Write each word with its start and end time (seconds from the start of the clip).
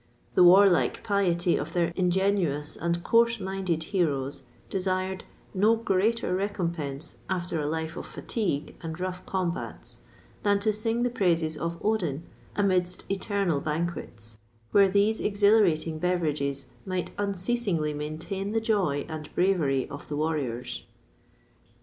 [XXVI 0.01 0.33
17] 0.33 0.33
The 0.33 0.43
warlike 0.45 1.03
piety 1.03 1.57
of 1.57 1.73
their 1.73 1.89
ingenuous 1.95 2.75
and 2.75 3.03
coarse 3.03 3.39
minded 3.39 3.83
heroes, 3.83 4.41
desired 4.67 5.25
no 5.53 5.75
greater 5.75 6.33
recompense, 6.35 7.17
after 7.29 7.61
a 7.61 7.67
life 7.67 7.95
of 7.95 8.07
fatigue 8.07 8.75
and 8.81 8.99
rough 8.99 9.23
combats, 9.27 9.99
than 10.41 10.57
to 10.61 10.73
sing 10.73 11.03
the 11.03 11.11
praises 11.11 11.55
of 11.55 11.77
Odin 11.85 12.23
amidst 12.55 13.05
eternal 13.11 13.59
banquets, 13.61 14.39
where 14.71 14.89
these 14.89 15.21
exhilarating 15.21 15.99
beverages 15.99 16.65
might 16.83 17.11
unceasingly 17.19 17.93
maintain 17.93 18.53
the 18.53 18.59
joy 18.59 19.05
and 19.07 19.29
bravery 19.35 19.87
of 19.89 20.07
the 20.07 20.17
warriors. 20.17 20.83